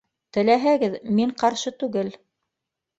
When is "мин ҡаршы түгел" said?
1.21-2.15